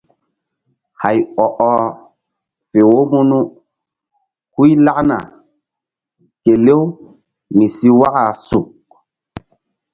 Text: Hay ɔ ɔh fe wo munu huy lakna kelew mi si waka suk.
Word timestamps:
Hay 1.01 1.17
ɔ 1.43 1.45
ɔh 1.69 1.77
fe 2.69 2.79
wo 2.91 2.99
munu 3.11 3.39
huy 4.53 4.71
lakna 4.85 5.17
kelew 6.43 6.83
mi 7.55 7.65
si 7.77 7.89
waka 7.99 8.23
suk. 8.47 8.69